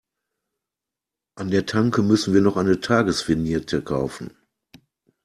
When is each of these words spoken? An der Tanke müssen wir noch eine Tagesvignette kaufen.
An 1.35 1.51
der 1.51 1.67
Tanke 1.67 2.01
müssen 2.01 2.33
wir 2.33 2.41
noch 2.41 2.57
eine 2.57 2.79
Tagesvignette 2.79 3.83
kaufen. 3.83 4.35